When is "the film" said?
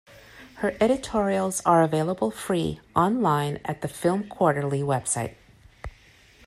3.81-4.27